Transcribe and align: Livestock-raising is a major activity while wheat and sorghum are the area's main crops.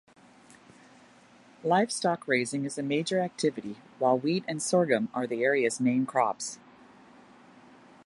Livestock-raising 1.63 2.65
is 2.65 2.79
a 2.79 2.81
major 2.81 3.19
activity 3.19 3.75
while 3.99 4.17
wheat 4.17 4.43
and 4.47 4.59
sorghum 4.59 5.09
are 5.13 5.27
the 5.27 5.43
area's 5.43 5.79
main 5.79 6.07
crops. 6.07 6.57